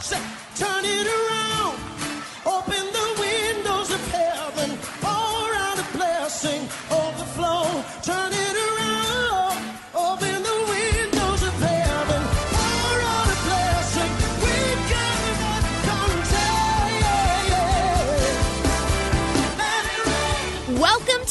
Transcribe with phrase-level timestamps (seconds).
[0.00, 1.17] Turn it around.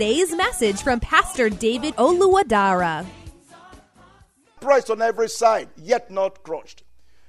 [0.00, 3.04] message from Pastor David Oluwadara.
[4.58, 6.84] pressed on every side, yet not crushed.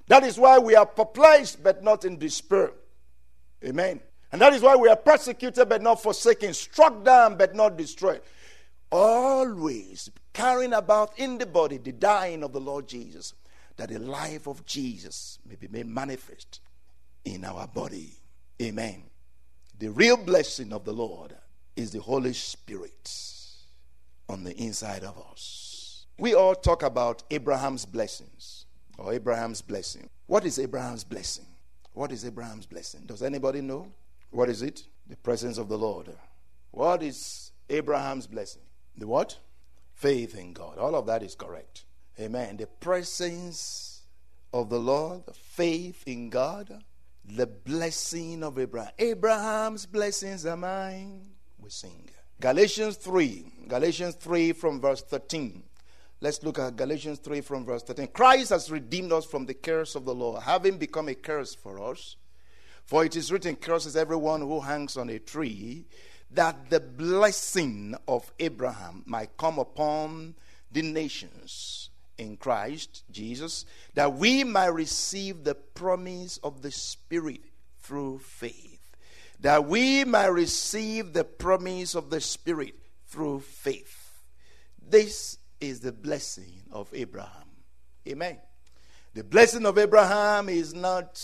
[0.07, 2.71] That is why we are perplexed, but not in despair.
[3.65, 3.99] Amen.
[4.31, 8.21] And that is why we are persecuted, but not forsaken, struck down, but not destroyed.
[8.89, 13.33] Always carrying about in the body the dying of the Lord Jesus,
[13.75, 16.61] that the life of Jesus may be made manifest
[17.25, 18.13] in our body.
[18.61, 19.03] Amen.
[19.77, 21.35] The real blessing of the Lord
[21.75, 23.11] is the Holy Spirit
[24.27, 26.05] on the inside of us.
[26.17, 28.65] We all talk about Abraham's blessings
[28.97, 30.09] or Abraham's blessing.
[30.27, 31.45] What is Abraham's blessing?
[31.93, 33.01] What is Abraham's blessing?
[33.05, 33.91] Does anybody know?
[34.29, 34.83] What is it?
[35.07, 36.09] The presence of the Lord.
[36.71, 38.61] What is Abraham's blessing?
[38.97, 39.37] The what?
[39.93, 40.77] Faith in God.
[40.77, 41.85] All of that is correct.
[42.19, 42.57] Amen.
[42.57, 44.03] The presence
[44.53, 46.83] of the Lord, the faith in God,
[47.25, 48.91] the blessing of Abraham.
[48.99, 51.31] Abraham's blessings are mine.
[51.61, 52.09] We sing.
[52.39, 53.45] Galatians 3.
[53.67, 55.63] Galatians 3 from verse 13.
[56.19, 58.07] Let's look at Galatians 3 from verse 13.
[58.07, 61.79] Christ has redeemed us from the curse of the law, having become a curse for
[61.79, 62.15] us.
[62.85, 65.85] For it is written, Curses everyone who hangs on a tree,
[66.31, 70.35] that the blessing of Abraham might come upon
[70.71, 77.41] the nations in Christ Jesus, that we might receive the promise of the Spirit
[77.79, 78.70] through faith.
[79.41, 82.75] That we might receive the promise of the Spirit
[83.07, 84.21] through faith.
[84.87, 87.49] This is the blessing of Abraham.
[88.07, 88.37] Amen.
[89.13, 91.21] The blessing of Abraham is not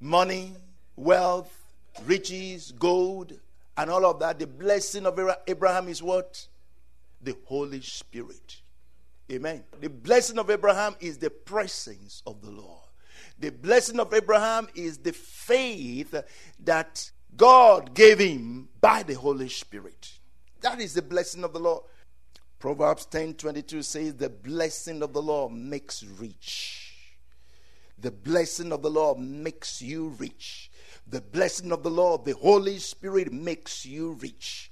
[0.00, 0.54] money,
[0.96, 1.54] wealth,
[2.06, 3.32] riches, gold,
[3.76, 4.38] and all of that.
[4.38, 6.46] The blessing of Abraham is what?
[7.20, 8.62] The Holy Spirit.
[9.30, 9.64] Amen.
[9.80, 12.77] The blessing of Abraham is the presence of the Lord.
[13.38, 16.14] The blessing of Abraham is the faith
[16.64, 20.18] that God gave him by the Holy Spirit.
[20.60, 21.84] That is the blessing of the Lord.
[22.58, 26.88] Proverbs 10 22 says, The blessing of the Lord makes rich.
[27.96, 30.70] The blessing of the Lord makes you rich.
[31.06, 34.70] The blessing of the Lord, the Holy Spirit makes you rich.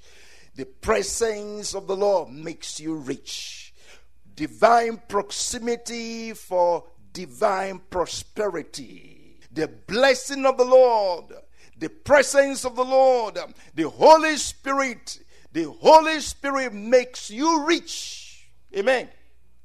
[0.56, 3.74] The presence of the Lord makes you rich.
[4.34, 6.84] Divine proximity for
[7.16, 9.40] divine prosperity.
[9.50, 11.32] The blessing of the Lord,
[11.78, 13.38] the presence of the Lord,
[13.74, 15.20] the Holy Spirit
[15.56, 18.46] the Holy Spirit makes you rich.
[18.76, 19.08] Amen.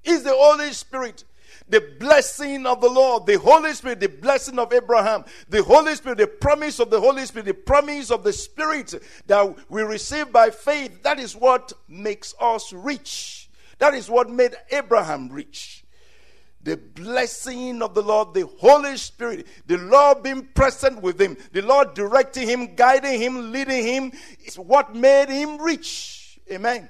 [0.06, 1.25] Is the Holy Spirit
[1.67, 6.17] the blessing of the Lord, the Holy Spirit, the blessing of Abraham, the Holy Spirit,
[6.17, 8.94] the promise of the Holy Spirit, the promise of the Spirit
[9.28, 11.03] that we receive by faith.
[11.03, 13.50] That is what makes us rich.
[13.79, 15.81] That is what made Abraham rich.
[16.63, 21.61] The blessing of the Lord, the Holy Spirit, the Lord being present with him, the
[21.61, 24.11] Lord directing him, guiding him, leading him,
[24.46, 26.40] is what made him rich.
[26.52, 26.87] Amen.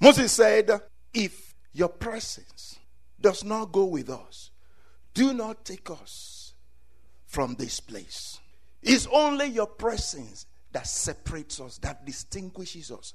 [0.00, 0.70] Moses said,
[1.12, 2.78] If your presence
[3.20, 4.50] does not go with us,
[5.14, 6.54] do not take us
[7.26, 8.38] from this place.
[8.82, 13.14] It's only your presence that separates us, that distinguishes us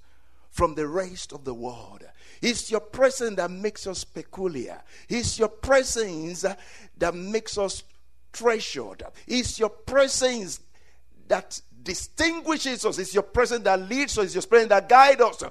[0.58, 2.04] from the rest of the world.
[2.42, 4.82] It's your presence that makes us peculiar.
[5.08, 6.44] It's your presence
[6.98, 7.84] that makes us
[8.34, 9.04] treasured.
[9.28, 10.60] It's your presence
[11.28, 12.98] that distinguishes us.
[12.98, 14.26] It's your presence that leads us.
[14.26, 15.44] It's your presence that guides us.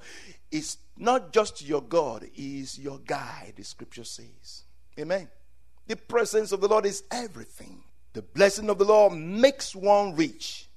[0.51, 4.65] It's not just your God, is your guide, the scripture says.
[4.99, 5.29] Amen.
[5.87, 7.85] The presence of the Lord is everything.
[8.13, 10.69] The blessing of the Lord makes one rich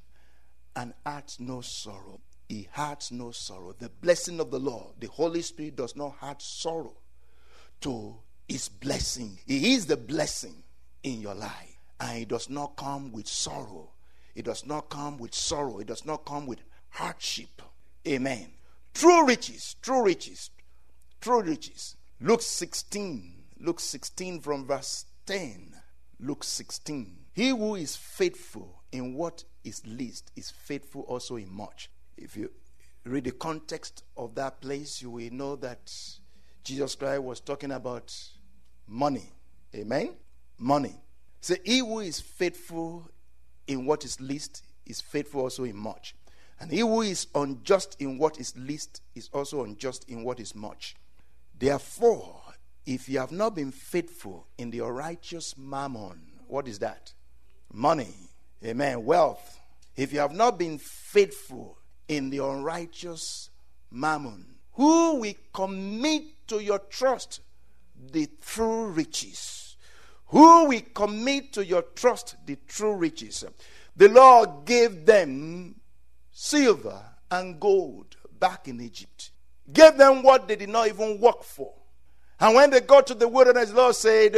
[0.75, 2.19] and adds no sorrow.
[2.49, 3.75] He adds no sorrow.
[3.77, 6.97] The blessing of the Lord, the Holy Spirit, does not add sorrow
[7.81, 8.17] to
[8.47, 9.37] his blessing.
[9.45, 10.63] He is the blessing
[11.03, 11.77] in your life.
[11.99, 13.91] And it does not come with sorrow.
[14.33, 15.77] It does not come with sorrow.
[15.77, 16.59] It does not come with
[16.89, 17.61] hardship.
[18.07, 18.47] Amen.
[18.95, 20.49] True riches, true riches,
[21.21, 21.97] true riches.
[22.19, 25.75] Luke 16, Luke 16 from verse 10.
[26.19, 27.15] Luke 16.
[27.33, 31.91] He who is faithful in what is least is faithful also in much.
[32.21, 32.51] If you
[33.05, 35.91] read the context of that place, you will know that
[36.63, 38.15] Jesus Christ was talking about
[38.87, 39.31] money.
[39.73, 40.15] Amen?
[40.57, 40.95] Money.
[41.41, 43.09] So he who is faithful
[43.67, 46.15] in what is least is faithful also in much.
[46.59, 50.53] And he who is unjust in what is least is also unjust in what is
[50.53, 50.95] much.
[51.57, 52.41] Therefore,
[52.85, 57.13] if you have not been faithful in the righteous mammon, what is that?
[57.71, 58.13] Money.
[58.65, 59.05] Amen.
[59.05, 59.59] Wealth.
[59.95, 61.78] If you have not been faithful
[62.09, 63.49] in the unrighteous
[63.91, 67.39] mammon, who will commit to your trust
[68.11, 69.77] the true riches?
[70.27, 73.45] Who will commit to your trust the true riches?
[73.95, 75.75] The Lord gave them
[76.31, 77.01] silver
[77.31, 79.31] and gold back in Egypt.
[79.71, 81.73] Gave them what they did not even work for.
[82.39, 84.37] And when they got to the wilderness, the Lord said,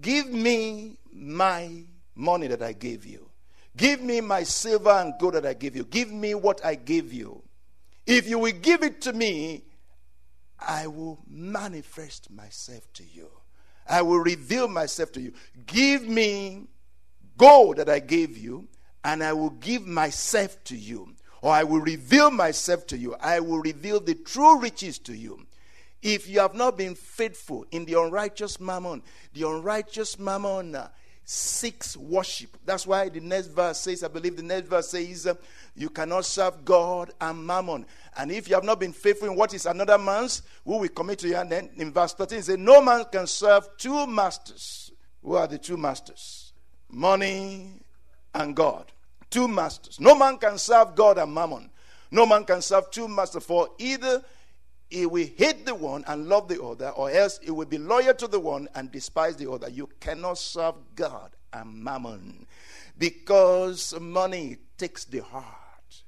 [0.00, 1.84] Give me my
[2.14, 3.28] money that I gave you.
[3.76, 5.84] Give me my silver and gold that I gave you.
[5.84, 7.42] Give me what I gave you.
[8.06, 9.64] If you will give it to me,
[10.58, 13.28] I will manifest myself to you.
[13.88, 15.32] I will reveal myself to you.
[15.66, 16.66] Give me
[17.36, 18.68] gold that I gave you,
[19.04, 21.14] and I will give myself to you.
[21.42, 23.14] Or I will reveal myself to you.
[23.20, 25.46] I will reveal the true riches to you.
[26.02, 29.02] If you have not been faithful in the unrighteous mammon,
[29.34, 30.88] the unrighteous mammon uh,
[31.28, 32.56] seeks worship.
[32.64, 35.28] That's why the next verse says, I believe the next verse says,
[35.74, 37.84] you cannot serve God and mammon.
[38.16, 41.18] And if you have not been faithful in what is another man's, who will commit
[41.18, 41.36] to you?
[41.36, 44.92] And then in verse 13, it says, No man can serve two masters.
[45.22, 46.52] Who are the two masters?
[46.88, 47.82] Money
[48.32, 48.92] and God.
[49.28, 49.98] Two masters.
[49.98, 51.70] No man can serve God and mammon.
[52.12, 54.22] No man can serve two masters, for either
[54.88, 58.14] he will hate the one and love the other, or else he will be loyal
[58.14, 59.68] to the one and despise the other.
[59.68, 62.46] You cannot serve God and mammon
[62.98, 66.02] because money takes the heart.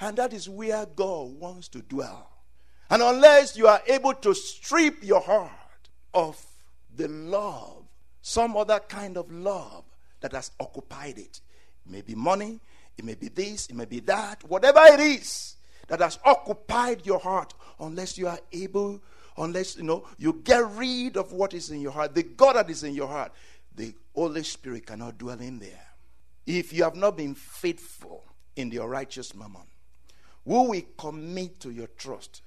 [0.00, 2.30] And that is where God wants to dwell.
[2.90, 5.50] And unless you are able to strip your heart
[6.12, 6.44] of
[6.94, 7.84] the love,
[8.22, 9.84] some other kind of love
[10.20, 11.40] that has occupied it,
[11.84, 12.60] it may be money,
[12.96, 15.56] it may be this, it may be that, whatever it is
[15.92, 18.98] that has occupied your heart, unless you are able,
[19.36, 22.70] unless you know, you get rid of what is in your heart, the God that
[22.70, 23.30] is in your heart,
[23.74, 25.88] the Holy Spirit cannot dwell in there.
[26.46, 28.24] If you have not been faithful
[28.56, 29.66] in your righteous mammon,
[30.46, 32.40] who will commit to your trust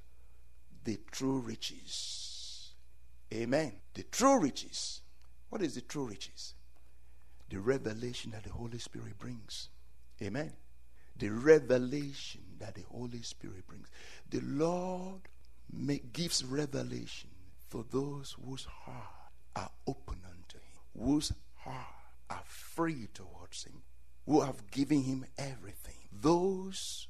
[0.84, 2.72] the true riches?
[3.32, 3.74] Amen.
[3.94, 5.02] The true riches.
[5.50, 6.56] What is the true riches?
[7.52, 9.70] The revelation that the Holy Spirit brings.
[10.20, 10.52] Amen.
[11.18, 13.88] The revelation that the Holy Spirit brings.
[14.30, 15.22] The Lord
[15.72, 17.30] make, gives revelation
[17.70, 21.76] for those whose heart are open unto Him, whose heart
[22.30, 23.82] are free towards Him,
[24.26, 26.10] who have given Him everything.
[26.12, 27.08] Those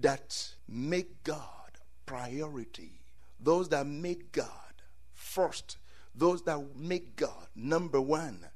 [0.00, 3.00] that make God priority,
[3.40, 4.48] those that make God
[5.12, 5.78] first,
[6.14, 8.46] those that make God number one,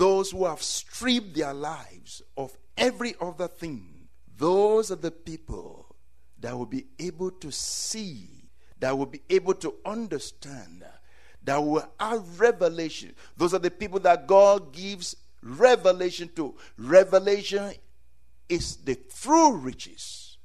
[0.00, 5.94] those who have stripped their lives of every other thing, those are the people
[6.40, 10.86] that will be able to see, that will be able to understand,
[11.44, 13.14] that will have revelation.
[13.36, 16.54] Those are the people that God gives revelation to.
[16.78, 17.74] Revelation
[18.48, 20.38] is the true riches.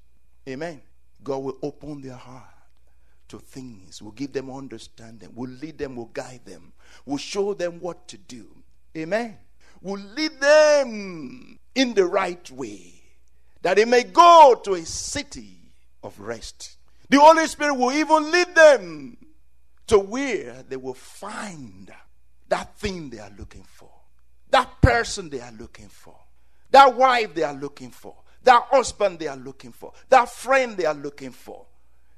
[0.49, 0.81] Amen.
[1.23, 2.43] God will open their heart
[3.29, 6.73] to things, will give them understanding, will lead them, will guide them,
[7.05, 8.47] will show them what to do.
[8.97, 9.37] Amen.
[9.85, 13.03] Will lead them in the right way
[13.61, 15.59] that they may go to a city
[16.01, 16.77] of rest.
[17.07, 19.15] The Holy Spirit will even lead them
[19.85, 21.93] to where they will find
[22.49, 23.91] that thing they are looking for,
[24.49, 26.17] that person they are looking for,
[26.71, 30.85] that wife they are looking for, that husband they are looking for, that friend they
[30.85, 31.63] are looking for,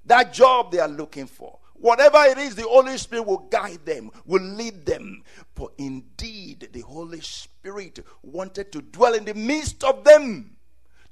[0.05, 1.59] that job they are looking for.
[1.79, 5.23] Whatever it is, the Holy Spirit will guide them, will lead them.
[5.55, 10.57] For indeed, the Holy Spirit wanted to dwell in the midst of them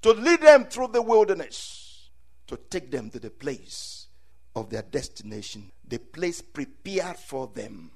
[0.01, 2.09] to lead them through the wilderness,
[2.47, 4.07] to take them to the place
[4.55, 7.91] of their destination, the place prepared for them.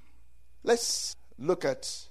[0.64, 2.08] Let's look at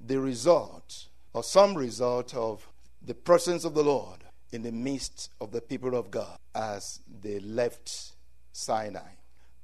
[0.00, 2.68] the result or some result of
[3.02, 7.40] the presence of the Lord in the midst of the people of God as they
[7.40, 8.12] left
[8.52, 9.17] Sinai.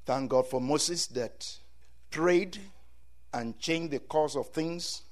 [0.06, 1.58] Thank God for Moses that
[2.10, 2.58] prayed
[3.32, 5.02] and changed the course of things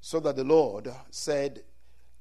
[0.00, 1.62] so that the Lord said,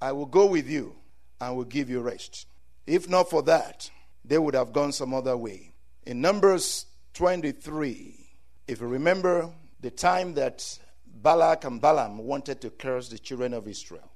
[0.02, 0.96] I will go with you
[1.40, 2.48] and will give you rest.
[2.86, 3.90] If not for that,
[4.24, 5.72] they would have gone some other way.
[6.06, 8.28] In Numbers 23,
[8.68, 9.50] if you remember
[9.80, 14.12] the time that Balak and Balaam wanted to curse the children of Israel,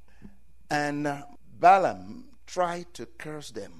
[0.70, 1.22] and uh,
[1.60, 3.72] Balaam tried to curse them,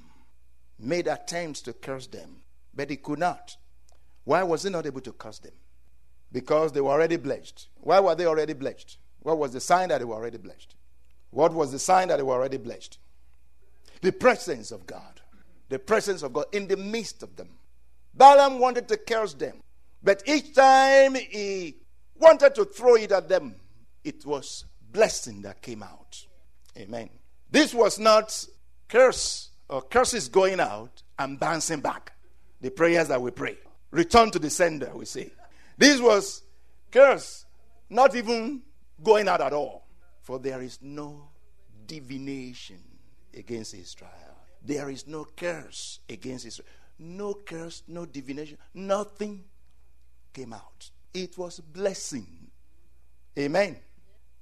[0.80, 2.42] made attempts to curse them,
[2.74, 3.58] but he could not.
[4.30, 5.54] Why was he not able to curse them?
[6.32, 7.68] Because they were already blessed.
[7.82, 9.00] Why were they already blessed?
[9.22, 10.76] What was the sign that they were already blessed?
[11.32, 13.00] What was the sign that they were already blessed?
[14.02, 15.22] The presence of God.
[15.70, 17.50] The presence of God in the midst of them.
[18.14, 19.64] Balaam wanted to curse them,
[20.04, 21.78] but each time he
[22.20, 23.56] wanted to throw it at them,
[24.04, 26.24] it was blessing that came out.
[26.78, 27.10] Amen.
[27.50, 28.46] This was not
[28.90, 32.12] curse or curses going out and bouncing back.
[32.62, 33.58] The prayers that we pray.
[33.92, 35.32] Return to the sender, we say.
[35.78, 36.44] This was
[36.92, 37.46] curse,
[37.90, 38.62] not even
[39.02, 39.86] going out at all.
[40.22, 41.30] For there is no
[41.88, 42.82] divination
[43.36, 44.12] against Israel.
[44.64, 46.68] There is no curse against Israel.
[47.00, 48.58] No curse, no divination.
[48.74, 49.46] Nothing
[50.34, 50.92] came out.
[51.14, 52.28] It was blessing.
[53.38, 53.78] Amen.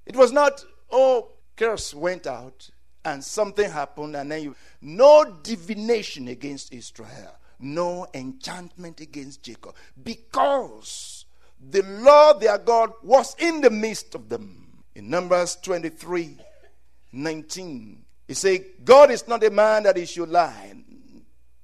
[0.04, 2.68] It was not, oh, curse went out
[3.04, 4.56] and something happened and then you.
[4.80, 7.36] No divination against Israel.
[7.60, 9.74] No enchantment against Jacob.
[10.02, 11.26] Because
[11.60, 14.84] the Lord their God was in the midst of them.
[14.94, 16.38] In Numbers 23
[17.12, 20.74] 19, he said, God is not a man that he should lie,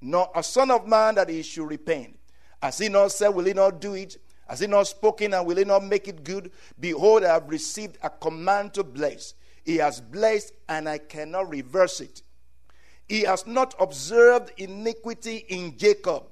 [0.01, 2.17] nor a son of man that he should repent.
[2.61, 4.17] Has he not said, will he not do it?
[4.47, 6.51] Has he not spoken and will he not make it good?
[6.79, 9.33] Behold, I have received a command to bless.
[9.63, 12.21] He has blessed and I cannot reverse it.
[13.07, 16.23] He has not observed iniquity in Jacob,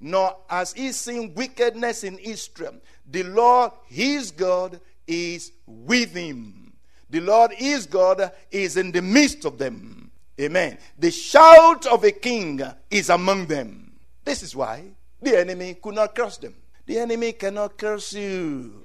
[0.00, 2.74] nor has he seen wickedness in Israel.
[3.10, 6.72] The Lord, his God, is with him.
[7.10, 10.10] The Lord is God, is in the midst of them.
[10.40, 10.78] Amen.
[10.98, 12.60] The shout of a king
[12.90, 13.92] is among them.
[14.24, 14.82] This is why
[15.22, 16.54] the enemy could not curse them.
[16.86, 18.84] The enemy cannot curse you.